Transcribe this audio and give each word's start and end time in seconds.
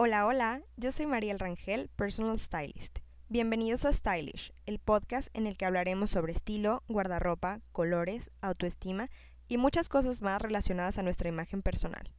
Hola, 0.00 0.26
hola, 0.26 0.62
yo 0.76 0.92
soy 0.92 1.06
Mariel 1.06 1.40
Rangel, 1.40 1.88
Personal 1.96 2.38
Stylist. 2.38 3.00
Bienvenidos 3.28 3.84
a 3.84 3.92
Stylish, 3.92 4.52
el 4.64 4.78
podcast 4.78 5.26
en 5.36 5.48
el 5.48 5.56
que 5.56 5.64
hablaremos 5.64 6.10
sobre 6.10 6.32
estilo, 6.32 6.84
guardarropa, 6.86 7.58
colores, 7.72 8.30
autoestima 8.40 9.10
y 9.48 9.56
muchas 9.56 9.88
cosas 9.88 10.22
más 10.22 10.40
relacionadas 10.40 10.98
a 10.98 11.02
nuestra 11.02 11.28
imagen 11.28 11.62
personal. 11.62 12.12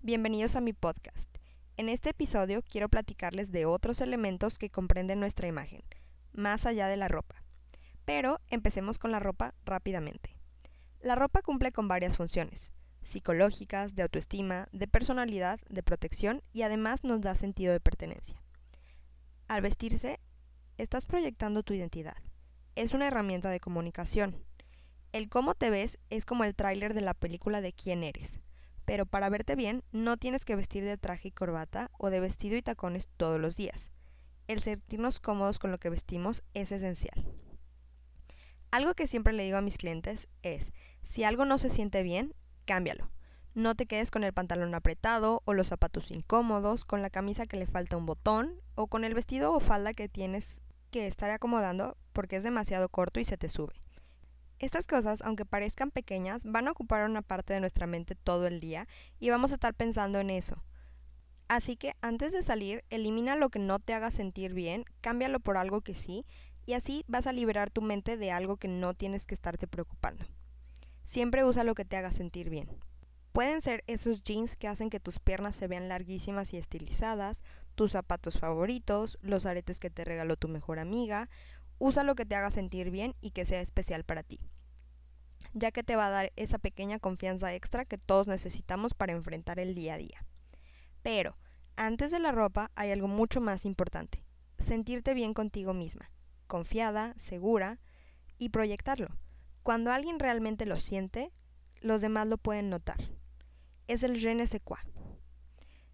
Bienvenidos 0.00 0.56
a 0.56 0.62
mi 0.62 0.72
podcast. 0.72 1.28
En 1.76 1.90
este 1.90 2.08
episodio 2.08 2.62
quiero 2.62 2.88
platicarles 2.88 3.52
de 3.52 3.66
otros 3.66 4.00
elementos 4.00 4.56
que 4.56 4.70
comprenden 4.70 5.20
nuestra 5.20 5.46
imagen, 5.46 5.82
más 6.32 6.64
allá 6.64 6.88
de 6.88 6.96
la 6.96 7.08
ropa. 7.08 7.44
Pero 8.06 8.40
empecemos 8.48 8.98
con 8.98 9.12
la 9.12 9.20
ropa 9.20 9.52
rápidamente. 9.66 10.34
La 11.02 11.14
ropa 11.14 11.42
cumple 11.42 11.72
con 11.72 11.88
varias 11.88 12.16
funciones 12.16 12.72
psicológicas, 13.02 13.94
de 13.94 14.02
autoestima, 14.02 14.68
de 14.72 14.88
personalidad, 14.88 15.60
de 15.68 15.82
protección 15.82 16.42
y 16.52 16.62
además 16.62 17.04
nos 17.04 17.20
da 17.20 17.34
sentido 17.34 17.72
de 17.72 17.80
pertenencia. 17.80 18.42
Al 19.48 19.60
vestirse, 19.60 20.20
estás 20.78 21.06
proyectando 21.06 21.62
tu 21.62 21.74
identidad. 21.74 22.16
Es 22.74 22.94
una 22.94 23.06
herramienta 23.06 23.50
de 23.50 23.60
comunicación. 23.60 24.44
El 25.12 25.28
cómo 25.28 25.54
te 25.54 25.68
ves 25.68 25.98
es 26.08 26.24
como 26.24 26.44
el 26.44 26.54
tráiler 26.54 26.94
de 26.94 27.02
la 27.02 27.14
película 27.14 27.60
de 27.60 27.72
quién 27.72 28.02
eres. 28.02 28.40
Pero 28.84 29.06
para 29.06 29.28
verte 29.28 29.56
bien, 29.56 29.84
no 29.92 30.16
tienes 30.16 30.44
que 30.44 30.56
vestir 30.56 30.84
de 30.84 30.96
traje 30.96 31.28
y 31.28 31.32
corbata 31.32 31.90
o 31.98 32.10
de 32.10 32.20
vestido 32.20 32.56
y 32.56 32.62
tacones 32.62 33.08
todos 33.16 33.40
los 33.40 33.56
días. 33.56 33.92
El 34.48 34.60
sentirnos 34.60 35.20
cómodos 35.20 35.58
con 35.58 35.70
lo 35.70 35.78
que 35.78 35.90
vestimos 35.90 36.42
es 36.54 36.72
esencial. 36.72 37.26
Algo 38.70 38.94
que 38.94 39.06
siempre 39.06 39.34
le 39.34 39.44
digo 39.44 39.58
a 39.58 39.62
mis 39.62 39.76
clientes 39.76 40.28
es, 40.42 40.72
si 41.02 41.24
algo 41.24 41.44
no 41.44 41.58
se 41.58 41.68
siente 41.68 42.02
bien, 42.02 42.34
cámbialo. 42.64 43.10
No 43.54 43.74
te 43.74 43.86
quedes 43.86 44.10
con 44.10 44.24
el 44.24 44.32
pantalón 44.32 44.74
apretado 44.74 45.42
o 45.44 45.52
los 45.52 45.66
zapatos 45.66 46.10
incómodos, 46.10 46.84
con 46.84 47.02
la 47.02 47.10
camisa 47.10 47.46
que 47.46 47.58
le 47.58 47.66
falta 47.66 47.98
un 47.98 48.06
botón 48.06 48.60
o 48.74 48.86
con 48.86 49.04
el 49.04 49.14
vestido 49.14 49.52
o 49.52 49.60
falda 49.60 49.92
que 49.92 50.08
tienes 50.08 50.62
que 50.90 51.06
estar 51.06 51.30
acomodando 51.30 51.98
porque 52.12 52.36
es 52.36 52.44
demasiado 52.44 52.88
corto 52.88 53.20
y 53.20 53.24
se 53.24 53.36
te 53.36 53.48
sube. 53.48 53.74
Estas 54.58 54.86
cosas, 54.86 55.22
aunque 55.22 55.44
parezcan 55.44 55.90
pequeñas, 55.90 56.44
van 56.44 56.68
a 56.68 56.70
ocupar 56.70 57.04
una 57.04 57.20
parte 57.20 57.52
de 57.52 57.60
nuestra 57.60 57.86
mente 57.86 58.14
todo 58.14 58.46
el 58.46 58.60
día 58.60 58.86
y 59.18 59.28
vamos 59.28 59.50
a 59.50 59.54
estar 59.54 59.74
pensando 59.74 60.20
en 60.20 60.30
eso. 60.30 60.62
Así 61.48 61.76
que 61.76 61.94
antes 62.00 62.32
de 62.32 62.42
salir, 62.42 62.84
elimina 62.88 63.36
lo 63.36 63.50
que 63.50 63.58
no 63.58 63.78
te 63.78 63.92
haga 63.92 64.10
sentir 64.10 64.54
bien, 64.54 64.84
cámbialo 65.00 65.40
por 65.40 65.58
algo 65.58 65.82
que 65.82 65.94
sí, 65.94 66.24
y 66.64 66.74
así 66.74 67.04
vas 67.08 67.26
a 67.26 67.32
liberar 67.32 67.70
tu 67.70 67.82
mente 67.82 68.16
de 68.16 68.30
algo 68.30 68.56
que 68.56 68.68
no 68.68 68.94
tienes 68.94 69.26
que 69.26 69.34
estarte 69.34 69.66
preocupando. 69.66 70.24
Siempre 71.12 71.44
usa 71.44 71.62
lo 71.62 71.74
que 71.74 71.84
te 71.84 71.98
haga 71.98 72.10
sentir 72.10 72.48
bien. 72.48 72.70
Pueden 73.32 73.60
ser 73.60 73.84
esos 73.86 74.24
jeans 74.24 74.56
que 74.56 74.66
hacen 74.66 74.88
que 74.88 74.98
tus 74.98 75.18
piernas 75.18 75.54
se 75.54 75.66
vean 75.66 75.86
larguísimas 75.86 76.54
y 76.54 76.56
estilizadas, 76.56 77.42
tus 77.74 77.92
zapatos 77.92 78.38
favoritos, 78.38 79.18
los 79.20 79.44
aretes 79.44 79.78
que 79.78 79.90
te 79.90 80.06
regaló 80.06 80.38
tu 80.38 80.48
mejor 80.48 80.78
amiga. 80.78 81.28
Usa 81.78 82.02
lo 82.02 82.14
que 82.14 82.24
te 82.24 82.34
haga 82.34 82.50
sentir 82.50 82.90
bien 82.90 83.14
y 83.20 83.32
que 83.32 83.44
sea 83.44 83.60
especial 83.60 84.04
para 84.04 84.22
ti, 84.22 84.40
ya 85.52 85.70
que 85.70 85.82
te 85.82 85.96
va 85.96 86.06
a 86.06 86.10
dar 86.10 86.32
esa 86.36 86.56
pequeña 86.56 86.98
confianza 86.98 87.52
extra 87.52 87.84
que 87.84 87.98
todos 87.98 88.26
necesitamos 88.26 88.94
para 88.94 89.12
enfrentar 89.12 89.60
el 89.60 89.74
día 89.74 89.92
a 89.92 89.98
día. 89.98 90.24
Pero, 91.02 91.36
antes 91.76 92.10
de 92.10 92.20
la 92.20 92.32
ropa 92.32 92.70
hay 92.74 92.90
algo 92.90 93.08
mucho 93.08 93.42
más 93.42 93.66
importante, 93.66 94.24
sentirte 94.56 95.12
bien 95.12 95.34
contigo 95.34 95.74
misma, 95.74 96.10
confiada, 96.46 97.12
segura 97.18 97.80
y 98.38 98.48
proyectarlo. 98.48 99.08
Cuando 99.62 99.92
alguien 99.92 100.18
realmente 100.18 100.66
lo 100.66 100.80
siente, 100.80 101.32
los 101.80 102.00
demás 102.00 102.26
lo 102.26 102.38
pueden 102.38 102.68
notar. 102.68 102.98
Es 103.86 104.02
el 104.02 104.18
je 104.18 104.34
ne 104.34 104.46
sais 104.46 104.62
quoi. 104.62 104.80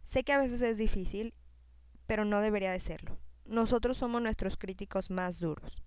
Sé 0.03 0.25
que 0.25 0.33
a 0.33 0.39
veces 0.39 0.63
es 0.63 0.79
difícil, 0.79 1.35
pero 2.07 2.25
no 2.25 2.41
debería 2.41 2.73
de 2.73 2.81
serlo. 2.81 3.19
Nosotros 3.45 3.99
somos 3.99 4.23
nuestros 4.23 4.57
críticos 4.57 5.11
más 5.11 5.39
duros. 5.39 5.83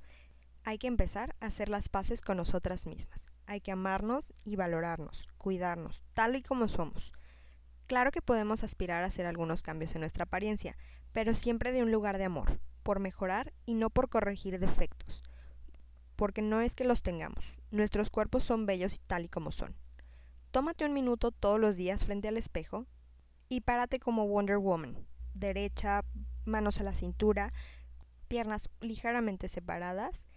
Hay 0.64 0.78
que 0.78 0.88
empezar 0.88 1.36
a 1.40 1.48
hacer 1.48 1.70
las 1.70 1.90
paces 1.90 2.22
con 2.22 2.38
nosotras 2.38 2.86
mismas. 2.86 3.26
Hay 3.48 3.62
que 3.62 3.72
amarnos 3.72 4.32
y 4.44 4.56
valorarnos, 4.56 5.28
cuidarnos, 5.38 6.04
tal 6.14 6.36
y 6.36 6.44
como 6.44 6.68
somos. 6.68 7.14
Claro 7.88 8.12
que 8.12 8.22
podemos 8.22 8.64
aspirar 8.64 9.04
a 9.04 9.08
hacer 9.08 9.26
algunos 9.26 9.64
cambios 9.64 9.96
en 9.96 10.02
nuestra 10.02 10.26
apariencia, 10.26 10.78
pero 11.14 11.34
siempre 11.34 11.72
de 11.72 11.82
un 11.82 11.92
lugar 11.92 12.20
de 12.20 12.26
amor, 12.26 12.60
por 12.84 13.00
mejorar 13.00 13.54
y 13.66 13.74
no 13.74 13.90
por 13.90 14.10
corregir 14.10 14.60
defectos 14.60 15.24
porque 16.22 16.44
no 16.44 16.62
es 16.62 16.76
que 16.76 16.84
los 16.84 17.02
tengamos, 17.02 17.56
nuestros 17.72 18.10
cuerpos 18.10 18.44
son 18.44 18.66
bellos 18.66 18.94
y 18.96 19.00
tal 19.00 19.26
y 19.26 19.30
como 19.30 19.52
son. 19.52 19.76
Tómate 20.52 20.86
un 20.86 20.94
minuto 20.94 21.32
todos 21.32 21.60
los 21.60 21.76
días 21.76 22.06
frente 22.06 22.28
al 22.28 22.38
espejo 22.38 22.86
y 23.50 23.62
párate 23.62 24.00
como 24.00 24.28
Wonder 24.28 24.58
Woman, 24.58 25.08
derecha, 25.34 26.04
manos 26.46 26.80
a 26.80 26.84
la 26.84 26.94
cintura, 26.94 27.54
piernas 28.28 28.70
ligeramente 28.82 29.48
separadas 29.48 30.28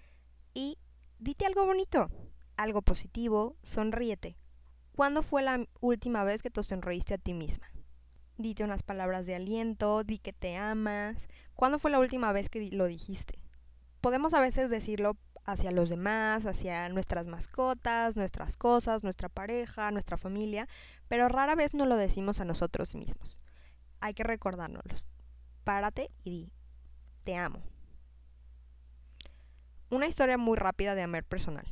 y 0.53 0.79
dite 1.19 1.47
algo 1.47 1.67
bonito, 1.67 2.09
algo 2.57 2.83
positivo, 2.83 3.57
sonríete. 3.63 4.39
¿Cuándo 4.95 5.25
fue 5.25 5.43
la 5.43 5.67
última 5.81 6.23
vez 6.23 6.43
que 6.43 6.51
te 6.51 6.63
sonreíste 6.63 7.15
a 7.15 7.19
ti 7.19 7.35
misma? 7.35 7.67
Dite 8.37 8.63
unas 8.63 8.83
palabras 8.85 9.27
de 9.27 9.35
aliento, 9.35 10.05
di 10.05 10.19
que 10.19 10.33
te 10.33 10.57
amas. 10.57 11.29
¿Cuándo 11.55 11.79
fue 11.81 11.91
la 11.91 11.99
última 11.99 12.33
vez 12.33 12.49
que 12.49 12.71
lo 12.71 12.87
dijiste? 12.87 13.41
Podemos 14.01 14.35
a 14.35 14.41
veces 14.41 14.71
decirlo 14.71 15.17
hacia 15.45 15.71
los 15.71 15.89
demás, 15.89 16.47
hacia 16.47 16.89
nuestras 16.89 17.27
mascotas, 17.27 18.17
nuestras 18.17 18.57
cosas, 18.57 19.05
nuestra 19.05 19.29
pareja, 19.29 19.91
nuestra 19.91 20.17
familia, 20.17 20.69
pero 21.09 21.29
rara 21.29 21.55
vez 21.55 21.75
no 21.75 21.87
lo 21.87 21.97
decimos 21.97 22.41
a 22.41 22.45
nosotros 22.45 22.95
mismos. 22.95 23.39
Hay 24.01 24.15
que 24.15 24.23
recordárnoslo. 24.23 24.99
Párate 25.65 26.11
y 26.25 26.31
di, 26.31 26.53
te 27.25 27.37
amo. 27.37 27.63
Una 29.91 30.07
historia 30.07 30.39
muy 30.39 30.57
rápida 30.57 30.95
de 30.95 31.03
amor 31.03 31.25
personal. 31.25 31.67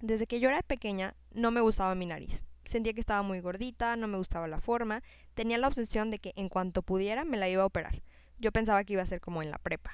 Desde 0.00 0.26
que 0.26 0.40
yo 0.40 0.48
era 0.48 0.62
pequeña 0.62 1.14
no 1.32 1.50
me 1.50 1.60
gustaba 1.60 1.94
mi 1.94 2.06
nariz. 2.06 2.44
Sentía 2.64 2.92
que 2.92 3.00
estaba 3.00 3.22
muy 3.22 3.40
gordita, 3.40 3.96
no 3.96 4.08
me 4.08 4.18
gustaba 4.18 4.48
la 4.48 4.60
forma, 4.60 5.02
tenía 5.34 5.56
la 5.56 5.68
obsesión 5.68 6.10
de 6.10 6.18
que 6.18 6.32
en 6.36 6.48
cuanto 6.48 6.82
pudiera 6.82 7.24
me 7.24 7.36
la 7.36 7.48
iba 7.48 7.62
a 7.62 7.66
operar. 7.66 8.02
Yo 8.38 8.52
pensaba 8.52 8.84
que 8.84 8.94
iba 8.94 9.02
a 9.02 9.06
ser 9.06 9.20
como 9.20 9.42
en 9.42 9.50
la 9.50 9.58
prepa. 9.58 9.92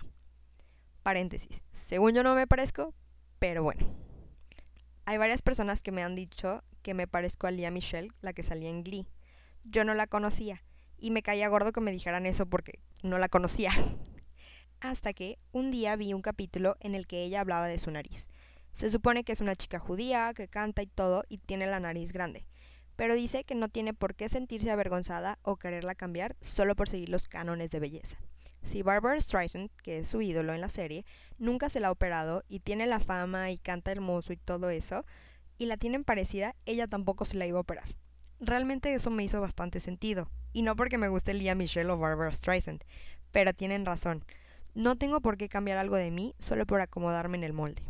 Paréntesis. 1.02 1.62
Según 1.72 2.14
yo 2.14 2.22
no 2.22 2.34
me 2.34 2.46
parezco, 2.46 2.94
pero 3.38 3.62
bueno. 3.62 3.86
Hay 5.04 5.18
varias 5.18 5.42
personas 5.42 5.80
que 5.80 5.92
me 5.92 6.02
han 6.02 6.14
dicho 6.14 6.62
que 6.82 6.94
me 6.94 7.08
parezco 7.08 7.46
a 7.46 7.50
Lia 7.50 7.70
Michelle, 7.70 8.12
la 8.20 8.32
que 8.32 8.42
salía 8.42 8.70
en 8.70 8.84
Glee. 8.84 9.08
Yo 9.64 9.84
no 9.84 9.94
la 9.94 10.06
conocía 10.06 10.62
y 10.98 11.10
me 11.10 11.22
caía 11.22 11.48
gordo 11.48 11.72
que 11.72 11.80
me 11.80 11.90
dijeran 11.90 12.26
eso 12.26 12.46
porque 12.46 12.78
no 13.02 13.18
la 13.18 13.28
conocía. 13.28 13.72
Hasta 14.80 15.12
que 15.12 15.38
un 15.50 15.70
día 15.70 15.96
vi 15.96 16.12
un 16.12 16.22
capítulo 16.22 16.76
en 16.80 16.94
el 16.94 17.06
que 17.06 17.24
ella 17.24 17.40
hablaba 17.40 17.66
de 17.66 17.78
su 17.78 17.90
nariz. 17.90 18.28
Se 18.72 18.90
supone 18.90 19.24
que 19.24 19.32
es 19.32 19.40
una 19.40 19.56
chica 19.56 19.78
judía, 19.78 20.32
que 20.34 20.48
canta 20.48 20.82
y 20.82 20.86
todo 20.86 21.24
y 21.28 21.38
tiene 21.38 21.66
la 21.66 21.80
nariz 21.80 22.12
grande, 22.12 22.46
pero 22.96 23.14
dice 23.14 23.44
que 23.44 23.54
no 23.54 23.68
tiene 23.68 23.94
por 23.94 24.14
qué 24.14 24.28
sentirse 24.28 24.70
avergonzada 24.70 25.38
o 25.42 25.56
quererla 25.56 25.94
cambiar 25.94 26.36
solo 26.40 26.74
por 26.74 26.88
seguir 26.88 27.08
los 27.08 27.28
cánones 27.28 27.70
de 27.70 27.80
belleza. 27.80 28.18
Si 28.64 28.82
Barbara 28.82 29.20
Streisand, 29.20 29.70
que 29.82 29.98
es 29.98 30.08
su 30.08 30.22
ídolo 30.22 30.54
en 30.54 30.60
la 30.60 30.68
serie, 30.68 31.04
nunca 31.38 31.68
se 31.68 31.80
la 31.80 31.88
ha 31.88 31.92
operado 31.92 32.44
y 32.48 32.60
tiene 32.60 32.86
la 32.86 33.00
fama 33.00 33.50
y 33.50 33.58
canta 33.58 33.90
hermoso 33.90 34.32
y 34.32 34.36
todo 34.36 34.70
eso, 34.70 35.04
y 35.58 35.66
la 35.66 35.76
tienen 35.76 36.04
parecida, 36.04 36.54
ella 36.64 36.86
tampoco 36.86 37.24
se 37.24 37.36
la 37.36 37.46
iba 37.46 37.58
a 37.58 37.62
operar. 37.62 37.94
Realmente 38.40 38.94
eso 38.94 39.10
me 39.10 39.24
hizo 39.24 39.40
bastante 39.40 39.80
sentido, 39.80 40.30
y 40.52 40.62
no 40.62 40.76
porque 40.76 40.98
me 40.98 41.08
guste 41.08 41.34
Lia 41.34 41.54
Michelle 41.54 41.90
o 41.90 41.98
Barbara 41.98 42.32
Streisand, 42.32 42.84
pero 43.30 43.52
tienen 43.52 43.84
razón. 43.84 44.24
No 44.74 44.96
tengo 44.96 45.20
por 45.20 45.36
qué 45.36 45.48
cambiar 45.48 45.78
algo 45.78 45.96
de 45.96 46.10
mí 46.10 46.34
solo 46.38 46.66
por 46.66 46.80
acomodarme 46.80 47.36
en 47.38 47.44
el 47.44 47.52
molde. 47.52 47.82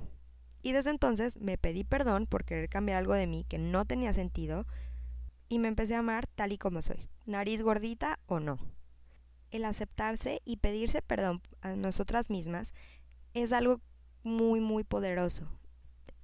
Y 0.63 0.73
desde 0.73 0.91
entonces 0.91 1.39
me 1.39 1.59
pedí 1.59 1.85
perdón 1.85 2.27
por 2.27 2.45
querer 2.45 2.69
cambiar 2.69 2.99
algo 2.99 3.15
de 3.15 3.27
mí 3.27 3.45
que 3.49 3.59
no 3.59 3.85
tenía 3.85 4.13
sentido 4.13 4.67
y 5.49 5.59
me 5.59 5.69
empecé 5.69 5.95
a 5.95 6.01
amar 6.01 6.27
tal 6.27 6.53
y 6.53 6.59
como 6.59 6.83
soy, 6.83 7.09
nariz 7.27 7.63
gordita 7.63 8.19
o 8.27 8.41
no 8.41 8.59
el 9.53 9.65
aceptarse 9.65 10.43
y 10.45 10.57
pedirse 10.57 11.03
perdón 11.03 11.43
a 11.61 11.77
nosotras 11.77 12.31
mismas 12.31 12.75
es 13.35 13.53
algo 13.53 13.81
muy, 14.25 14.61
muy 14.61 14.83
poderoso. 14.85 15.47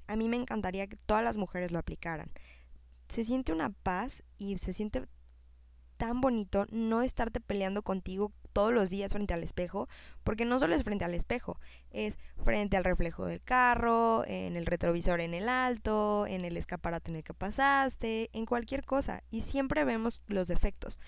A 0.07 0.17
mí 0.17 0.29
me 0.29 0.37
encantaría 0.37 0.87
que 0.87 0.97
todas 0.97 1.23
las 1.23 1.37
mujeres 1.37 1.71
lo 1.71 1.79
aplicaran. 1.79 2.31
Se 3.09 3.25
siente 3.25 3.53
una 3.53 3.71
paz 3.71 4.25
y 4.39 4.59
se 4.59 4.73
siente 4.73 5.07
tan 5.97 6.21
bonito 6.21 6.67
no 6.71 7.03
estarte 7.03 7.41
peleando 7.41 7.83
contigo 7.83 8.33
todos 8.53 8.73
los 8.73 8.89
días 8.91 9.13
frente 9.13 9.35
al 9.35 9.43
espejo, 9.43 9.89
porque 10.25 10.45
no 10.45 10.59
solo 10.59 10.75
es 10.75 10.83
frente 10.83 11.05
al 11.05 11.15
espejo, 11.15 11.61
es 11.91 12.19
frente 12.45 12.77
al 12.77 12.85
reflejo 12.85 13.27
del 13.27 13.43
carro, 13.43 14.25
en 14.27 14.57
el 14.57 14.67
retrovisor 14.67 15.21
en 15.21 15.35
el 15.35 15.49
alto, 15.49 16.27
en 16.27 16.45
el 16.45 16.57
escaparate 16.57 17.11
en 17.11 17.17
el 17.19 17.25
que 17.25 17.35
pasaste, 17.35 18.31
en 18.33 18.47
cualquier 18.47 18.85
cosa, 18.85 19.23
y 19.31 19.43
siempre 19.43 19.85
vemos 19.85 20.23
los 20.27 20.49
defectos. 20.49 20.99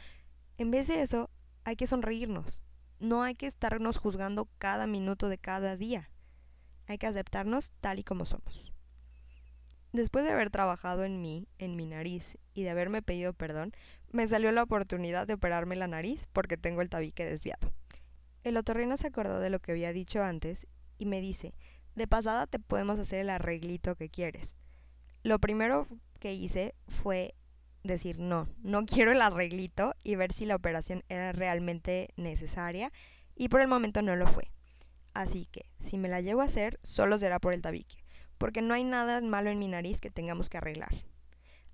En 0.59 0.71
vez 0.71 0.89
de 0.89 1.03
eso, 1.03 1.31
hay 1.71 1.77
que 1.77 1.87
sonreírnos. 1.87 2.61
No 2.99 3.23
hay 3.23 3.37
que 3.37 3.47
estarnos 3.47 3.97
juzgando 3.97 4.49
cada 4.59 4.89
minuto 4.89 5.29
de 5.29 5.39
cada 5.39 5.77
día. 5.77 6.11
Hay 6.89 6.99
que 6.99 7.07
aceptarnos 7.07 7.71
tal 7.81 8.01
y 8.01 8.05
como 8.05 8.27
somos. 8.27 8.73
Después 9.93 10.25
de 10.25 10.33
haber 10.33 10.51
trabajado 10.51 11.05
en 11.05 11.23
mí, 11.23 11.47
en 11.59 11.77
mi 11.77 11.87
nariz 11.87 12.39
y 12.55 12.65
de 12.65 12.71
haberme 12.71 13.03
pedido 13.03 13.33
perdón, 13.33 13.73
me 14.11 14.27
salió 14.27 14.51
la 14.51 14.65
oportunidad 14.65 15.29
de 15.29 15.35
operarme 15.35 15.77
la 15.77 15.87
nariz 15.87 16.27
porque 16.33 16.57
tengo 16.57 16.83
el 16.83 16.91
tabique 16.91 17.25
desviado. 17.25 17.73
El 18.43 18.57
otorrino 18.57 18.97
se 18.97 19.07
acordó 19.07 19.39
de 19.39 19.51
lo 19.51 19.61
que 19.61 19.71
había 19.71 19.93
dicho 19.93 20.25
antes 20.25 20.67
y 20.99 21.07
me 21.07 21.21
dice, 21.21 21.55
de 21.95 22.09
pasada 22.09 22.49
te 22.49 22.59
podemos 22.59 22.99
hacer 22.99 23.21
el 23.21 23.31
arreglito 23.31 23.95
que 23.95 24.11
quieres. 24.11 24.57
Lo 25.23 25.39
primero 25.39 25.87
que 26.19 26.35
hice 26.35 26.75
fue 26.89 27.37
decir 27.83 28.19
no, 28.19 28.49
no 28.63 28.85
quiero 28.87 29.13
el 29.13 29.23
arreglito 29.23 29.95
y 30.03 30.17
ver 30.17 30.33
si 30.33 30.47
la 30.47 30.57
operación 30.57 31.03
era 31.09 31.33
realmente 31.33 32.11
necesaria 32.17 32.93
y 33.35 33.49
por 33.49 33.61
el 33.61 33.69
momento 33.69 34.03
no 34.03 34.17
lo 34.17 34.29
fue. 34.29 34.51
Así 35.15 35.47
que, 35.47 35.65
si 35.81 35.99
me 35.99 36.09
la 36.09 36.21
llevo 36.21 36.41
a 36.41 36.45
hacer, 36.45 36.79
solo 36.83 37.19
será 37.19 37.39
por 37.39 37.53
el 37.53 37.63
tabique, 37.63 38.05
porque 38.39 38.63
no 38.63 38.75
hay 38.75 38.85
nada 38.85 39.21
malo 39.21 39.51
en 39.51 39.59
mi 39.59 39.67
nariz 39.67 40.01
que 40.01 40.11
tengamos 40.11 40.49
que 40.49 40.59
arreglar. 40.59 40.95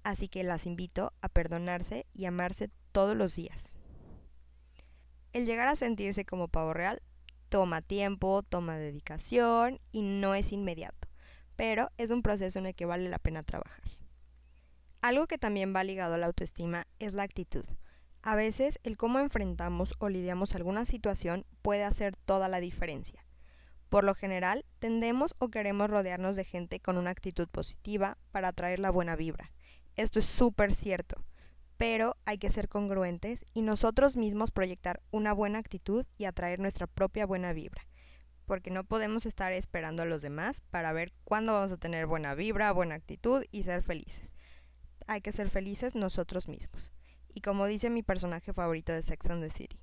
Así 0.05 0.29
que 0.29 0.45
las 0.45 0.67
invito 0.67 1.13
a 1.21 1.29
perdonarse 1.29 2.07
y 2.15 2.27
amarse 2.27 2.71
todos 2.93 3.17
los 3.17 3.35
días. 3.35 3.77
El 5.33 5.45
llegar 5.45 5.69
a 5.69 5.77
sentirse 5.77 6.25
como 6.25 6.49
pavo 6.49 6.73
real 6.73 7.03
toma 7.49 7.83
tiempo, 7.83 8.43
toma 8.43 8.79
dedicación 8.79 9.81
y 9.93 10.03
no 10.03 10.35
es 10.35 10.53
inmediato, 10.53 11.09
pero 11.57 11.91
es 11.99 12.11
un 12.11 12.23
proceso 12.23 12.59
en 12.59 12.67
el 12.67 12.75
que 12.75 12.87
vale 12.87 13.09
la 13.09 13.19
pena 13.19 13.43
trabajar. 13.43 13.96
Algo 15.07 15.29
que 15.29 15.39
también 15.39 15.73
va 15.73 15.85
ligado 15.85 16.15
a 16.15 16.19
la 16.19 16.27
autoestima 16.27 16.89
es 16.99 17.15
la 17.15 17.23
actitud. 17.23 17.65
A 18.23 18.35
veces 18.35 18.81
el 18.83 18.97
cómo 18.97 19.21
enfrentamos 19.21 19.95
o 20.01 20.09
lidiamos 20.09 20.57
alguna 20.57 20.85
situación 20.85 21.47
puede 21.63 21.85
hacer 21.85 22.17
toda 22.17 22.49
la 22.49 22.59
diferencia. 22.59 23.25
Por 23.89 24.03
lo 24.03 24.17
general, 24.17 24.65
tendemos 24.81 25.37
o 25.39 25.49
queremos 25.49 25.91
rodearnos 25.91 26.35
de 26.35 26.45
gente 26.45 26.81
con 26.81 26.99
una 26.99 27.11
actitud 27.11 27.47
positiva 27.47 28.19
para 28.33 28.49
atraer 28.49 28.81
la 28.81 28.91
buena 28.91 29.15
vibra. 29.15 29.53
Esto 29.95 30.19
es 30.19 30.27
súper 30.27 30.75
cierto, 30.75 31.25
pero 31.77 32.17
hay 32.25 32.39
que 32.39 32.51
ser 32.51 32.69
congruentes 32.69 33.45
y 33.55 33.63
nosotros 33.63 34.17
mismos 34.17 34.51
proyectar 34.51 35.01
una 35.13 35.33
buena 35.33 35.61
actitud 35.61 36.05
y 36.19 36.25
atraer 36.25 36.59
nuestra 36.59 36.89
propia 36.89 37.27
buena 37.27 37.53
vibra, 37.53 37.87
porque 38.45 38.73
no 38.73 38.83
podemos 38.83 39.25
estar 39.25 39.53
esperando 39.53 40.03
a 40.03 40.07
los 40.07 40.21
demás 40.21 40.63
para 40.63 40.93
ver 40.93 41.13
cuándo 41.23 41.53
vamos 41.53 41.71
a 41.71 41.77
tener 41.77 42.07
buena 42.07 42.35
vibra, 42.35 42.73
buena 42.73 42.97
actitud 42.97 43.45
y 43.53 43.63
ser 43.63 43.85
felices. 43.85 44.36
Hay 45.07 45.21
que 45.21 45.33
ser 45.33 45.51
felices 45.51 45.95
nosotros 45.95 46.49
mismos. 46.49 46.93
Y 47.33 47.41
como 47.41 47.67
dice 47.67 47.91
mi 47.91 48.03
personaje 48.03 48.53
favorito 48.53 48.93
de 48.93 49.03
Sex 49.03 49.31
and 49.31 49.43
the 49.43 49.51
City, 49.51 49.81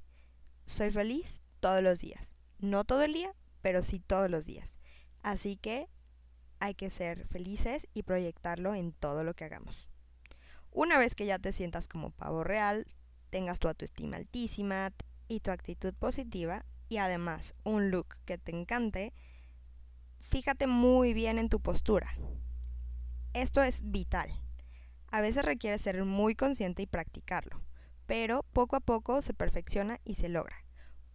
soy 0.65 0.91
feliz 0.91 1.43
todos 1.59 1.81
los 1.81 1.99
días. 1.99 2.33
No 2.59 2.83
todo 2.83 3.03
el 3.03 3.13
día, 3.13 3.33
pero 3.61 3.83
sí 3.83 3.99
todos 3.99 4.29
los 4.29 4.45
días. 4.45 4.79
Así 5.21 5.57
que 5.57 5.87
hay 6.59 6.75
que 6.75 6.89
ser 6.89 7.27
felices 7.27 7.87
y 7.93 8.03
proyectarlo 8.03 8.75
en 8.75 8.93
todo 8.93 9.23
lo 9.23 9.33
que 9.33 9.45
hagamos. 9.45 9.89
Una 10.71 10.97
vez 10.97 11.13
que 11.13 11.25
ya 11.25 11.39
te 11.39 11.51
sientas 11.51 11.87
como 11.87 12.11
pavo 12.11 12.43
real, 12.43 12.87
tengas 13.29 13.59
tu 13.59 13.67
autoestima 13.67 14.17
altísima 14.17 14.91
y 15.27 15.39
tu 15.39 15.51
actitud 15.51 15.93
positiva 15.93 16.65
y 16.89 16.97
además 16.97 17.55
un 17.63 17.91
look 17.91 18.17
que 18.25 18.37
te 18.37 18.51
encante, 18.51 19.13
fíjate 20.21 20.67
muy 20.67 21.13
bien 21.13 21.37
en 21.39 21.49
tu 21.49 21.59
postura. 21.59 22.15
Esto 23.33 23.61
es 23.61 23.81
vital. 23.83 24.42
A 25.13 25.21
veces 25.21 25.45
requiere 25.45 25.77
ser 25.77 26.03
muy 26.05 26.33
consciente 26.33 26.81
y 26.81 26.87
practicarlo, 26.87 27.61
pero 28.07 28.41
poco 28.51 28.75
a 28.75 28.79
poco 28.79 29.21
se 29.21 29.35
perfecciona 29.35 29.99
y 30.03 30.15
se 30.15 30.27
logra. 30.27 30.65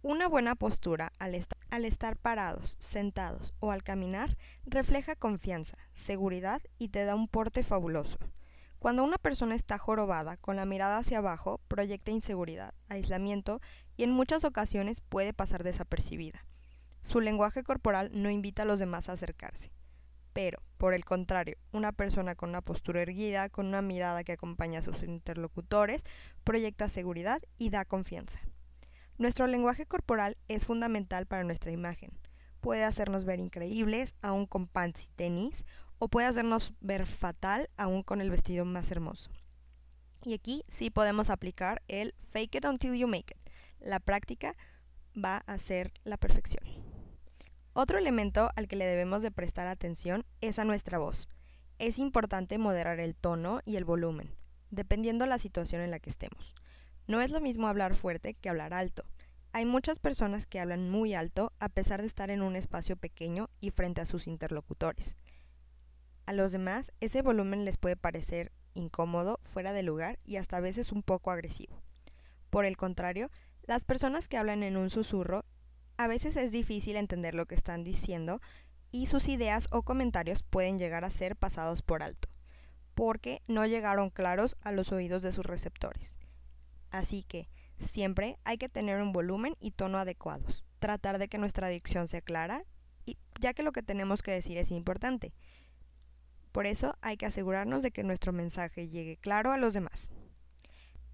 Una 0.01 0.29
buena 0.29 0.55
postura 0.55 1.11
al, 1.19 1.35
estar 1.35 2.15
parados, 2.15 2.77
sentados 2.79 3.53
o 3.59 3.71
al 3.73 3.83
caminar 3.83 4.37
refleja 4.63 5.17
confianza, 5.17 5.77
seguridad 5.91 6.61
y 6.77 6.87
te 6.87 7.03
da 7.03 7.13
un 7.13 7.27
porte 7.27 7.61
fabuloso. 7.61 8.17
Cuando 8.79 9.03
una 9.03 9.17
persona 9.17 9.53
está 9.53 9.77
jorobada, 9.77 10.37
con 10.37 10.55
la 10.55 10.63
mirada 10.63 10.99
hacia 10.99 11.17
abajo, 11.17 11.59
proyecta 11.67 12.11
inseguridad, 12.11 12.73
aislamiento 12.87 13.59
y 13.97 14.03
en 14.03 14.11
muchas 14.11 14.45
ocasiones 14.45 15.01
puede 15.01 15.33
pasar 15.33 15.65
desapercibida. 15.65 16.45
Su 17.01 17.19
lenguaje 17.19 17.63
corporal 17.63 18.11
no 18.13 18.29
invita 18.29 18.61
a 18.61 18.65
los 18.65 18.79
demás 18.79 19.09
a 19.09 19.11
acercarse. 19.11 19.73
Pero, 20.31 20.61
por 20.79 20.93
el 20.93 21.03
contrario, 21.03 21.57
una 21.73 21.91
persona 21.91 22.35
con 22.35 22.49
una 22.49 22.61
postura 22.61 23.01
erguida, 23.01 23.49
con 23.49 23.67
una 23.67 23.81
mirada 23.81 24.23
que 24.23 24.31
acompaña 24.31 24.79
a 24.79 24.81
sus 24.81 25.03
interlocutores, 25.03 26.05
proyecta 26.45 26.87
seguridad 26.87 27.41
y 27.57 27.69
da 27.69 27.83
confianza. 27.83 28.39
Nuestro 29.17 29.45
lenguaje 29.45 29.85
corporal 29.85 30.37
es 30.47 30.65
fundamental 30.65 31.25
para 31.25 31.43
nuestra 31.43 31.73
imagen. 31.73 32.11
Puede 32.61 32.85
hacernos 32.85 33.25
ver 33.25 33.41
increíbles, 33.41 34.15
aún 34.21 34.45
con 34.45 34.67
pants 34.67 35.03
y 35.03 35.07
tenis, 35.17 35.65
o 35.97 36.07
puede 36.07 36.27
hacernos 36.27 36.73
ver 36.79 37.05
fatal, 37.05 37.69
aún 37.75 38.01
con 38.01 38.21
el 38.21 38.29
vestido 38.29 38.63
más 38.63 38.89
hermoso. 38.89 39.31
Y 40.23 40.33
aquí 40.33 40.63
sí 40.69 40.89
podemos 40.89 41.29
aplicar 41.29 41.81
el 41.89 42.15
fake 42.31 42.55
it 42.55 42.65
until 42.65 42.95
you 42.95 43.07
make 43.07 43.35
it. 43.35 43.51
La 43.81 43.99
práctica 43.99 44.55
va 45.13 45.43
a 45.45 45.57
ser 45.57 45.91
la 46.05 46.15
perfección. 46.15 46.78
Otro 47.81 47.97
elemento 47.97 48.49
al 48.57 48.67
que 48.67 48.75
le 48.75 48.85
debemos 48.85 49.21
de 49.21 49.31
prestar 49.31 49.67
atención 49.67 50.25
es 50.41 50.59
a 50.59 50.65
nuestra 50.65 50.97
voz. 50.97 51.29
Es 51.77 51.97
importante 51.97 52.57
moderar 52.57 52.99
el 52.99 53.15
tono 53.15 53.61
y 53.63 53.77
el 53.77 53.85
volumen, 53.85 54.35
dependiendo 54.69 55.25
la 55.25 55.37
situación 55.37 55.81
en 55.81 55.89
la 55.89 56.01
que 56.01 56.09
estemos. 56.09 56.53
No 57.07 57.21
es 57.21 57.31
lo 57.31 57.39
mismo 57.39 57.69
hablar 57.69 57.95
fuerte 57.95 58.33
que 58.33 58.49
hablar 58.49 58.73
alto. 58.73 59.05
Hay 59.53 59.65
muchas 59.65 59.97
personas 59.99 60.45
que 60.45 60.59
hablan 60.59 60.89
muy 60.89 61.13
alto 61.13 61.53
a 61.57 61.69
pesar 61.69 62.01
de 62.01 62.07
estar 62.07 62.29
en 62.31 62.41
un 62.41 62.57
espacio 62.57 62.97
pequeño 62.97 63.49
y 63.61 63.69
frente 63.69 64.01
a 64.01 64.05
sus 64.05 64.27
interlocutores. 64.27 65.15
A 66.25 66.33
los 66.33 66.51
demás, 66.51 66.91
ese 66.99 67.21
volumen 67.21 67.63
les 67.63 67.77
puede 67.77 67.95
parecer 67.95 68.51
incómodo, 68.73 69.39
fuera 69.41 69.71
de 69.71 69.83
lugar 69.83 70.19
y 70.25 70.35
hasta 70.35 70.57
a 70.57 70.59
veces 70.59 70.91
un 70.91 71.01
poco 71.01 71.31
agresivo. 71.31 71.81
Por 72.49 72.65
el 72.65 72.75
contrario, 72.75 73.31
las 73.63 73.85
personas 73.85 74.27
que 74.27 74.35
hablan 74.35 74.63
en 74.63 74.75
un 74.75 74.89
susurro 74.89 75.45
a 75.99 76.07
veces 76.07 76.37
es 76.37 76.53
difícil 76.53 76.95
entender 76.95 77.35
lo 77.35 77.45
que 77.45 77.55
están 77.55 77.83
diciendo 77.83 78.39
y 78.89 79.07
sus 79.07 79.27
ideas 79.27 79.67
o 79.69 79.83
comentarios 79.83 80.43
pueden 80.43 80.77
llegar 80.77 81.03
a 81.03 81.09
ser 81.09 81.35
pasados 81.35 81.81
por 81.81 82.03
alto, 82.03 82.29
porque 82.95 83.41
no 83.47 83.65
llegaron 83.65 84.09
claros 84.09 84.55
a 84.61 84.71
los 84.71 84.93
oídos 84.93 85.23
de 85.23 85.33
sus 85.33 85.45
receptores. 85.45 86.15
Así 86.89 87.23
que, 87.23 87.49
siempre 87.81 88.37
hay 88.45 88.57
que 88.57 88.69
tener 88.69 89.01
un 89.01 89.11
volumen 89.11 89.57
y 89.59 89.71
tono 89.71 89.97
adecuados, 89.97 90.63
tratar 90.79 91.17
de 91.17 91.27
que 91.27 91.37
nuestra 91.37 91.67
dicción 91.67 92.07
sea 92.07 92.21
clara, 92.21 92.63
y, 93.05 93.17
ya 93.41 93.53
que 93.53 93.63
lo 93.63 93.73
que 93.73 93.83
tenemos 93.83 94.23
que 94.23 94.31
decir 94.31 94.57
es 94.57 94.71
importante. 94.71 95.33
Por 96.53 96.65
eso 96.65 96.97
hay 97.01 97.17
que 97.17 97.25
asegurarnos 97.25 97.83
de 97.83 97.91
que 97.91 98.05
nuestro 98.05 98.31
mensaje 98.31 98.87
llegue 98.87 99.17
claro 99.17 99.51
a 99.51 99.57
los 99.57 99.73
demás. 99.73 100.11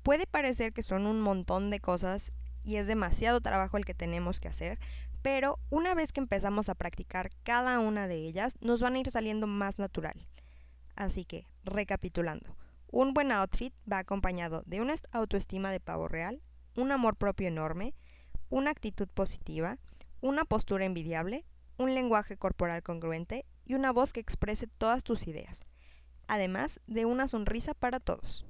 Puede 0.04 0.28
parecer 0.28 0.74
que 0.74 0.84
son 0.84 1.08
un 1.08 1.22
montón 1.22 1.72
de 1.72 1.80
cosas 1.80 2.34
y 2.66 2.78
es 2.78 2.88
demasiado 2.88 3.40
trabajo 3.40 3.78
el 3.78 3.86
que 3.86 3.94
tenemos 3.94 4.40
que 4.40 4.48
hacer, 4.48 4.80
pero 5.22 5.60
una 5.70 5.94
vez 5.94 6.12
que 6.12 6.20
empezamos 6.20 6.68
a 6.68 6.76
practicar 6.76 7.32
cada 7.44 7.80
una 7.80 8.08
de 8.08 8.16
ellas, 8.16 8.58
nos 8.60 8.82
van 8.82 8.96
a 8.96 9.00
ir 9.00 9.12
saliendo 9.12 9.48
más 9.48 9.80
natural. 9.80 10.28
Así 10.96 11.26
que, 11.26 11.48
recapitulando, 11.64 12.58
un 12.88 13.14
buen 13.14 13.32
outfit 13.32 13.74
va 13.92 14.00
acompañado 14.00 14.64
de 14.66 14.82
una 14.82 14.96
autoestima 15.12 15.72
de 15.72 15.80
pavo 15.80 16.08
real, 16.08 16.42
un 16.76 16.92
amor 16.92 17.16
propio 17.16 17.48
enorme, 17.48 17.94
una 18.50 18.72
actitud 18.72 19.08
positiva, 19.08 19.78
una 20.22 20.46
postura 20.46 20.86
envidiable, 20.86 21.46
un 21.78 21.94
lenguaje 21.94 22.38
corporal 22.38 22.84
congruente 22.84 23.46
y 23.66 23.76
una 23.76 23.92
voz 23.92 24.14
que 24.14 24.20
exprese 24.20 24.68
todas 24.68 25.04
tus 25.04 25.28
ideas, 25.28 25.66
además 26.28 26.80
de 26.88 27.06
una 27.06 27.28
sonrisa 27.28 27.74
para 27.74 28.00
todos. 28.00 28.46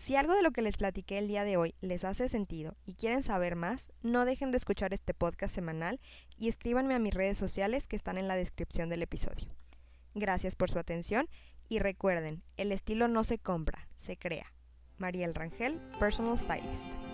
Si 0.00 0.16
algo 0.16 0.34
de 0.34 0.42
lo 0.42 0.50
que 0.50 0.62
les 0.62 0.78
platiqué 0.78 1.18
el 1.18 1.28
día 1.28 1.44
de 1.44 1.58
hoy 1.58 1.74
les 1.82 2.04
hace 2.04 2.30
sentido 2.30 2.74
y 2.86 2.94
quieren 2.94 3.22
saber 3.22 3.54
más, 3.54 3.92
no 4.02 4.24
dejen 4.24 4.50
de 4.50 4.56
escuchar 4.56 4.94
este 4.94 5.12
podcast 5.12 5.54
semanal 5.54 6.00
y 6.38 6.48
escríbanme 6.48 6.94
a 6.94 6.98
mis 6.98 7.12
redes 7.12 7.36
sociales 7.36 7.86
que 7.86 7.96
están 7.96 8.16
en 8.16 8.26
la 8.26 8.34
descripción 8.34 8.88
del 8.88 9.02
episodio. 9.02 9.54
Gracias 10.14 10.56
por 10.56 10.70
su 10.70 10.78
atención 10.78 11.28
y 11.68 11.80
recuerden, 11.80 12.42
el 12.56 12.72
estilo 12.72 13.08
no 13.08 13.24
se 13.24 13.38
compra, 13.38 13.90
se 13.94 14.16
crea. 14.16 14.54
Mariel 14.96 15.34
Rangel, 15.34 15.78
Personal 15.98 16.38
Stylist. 16.38 17.09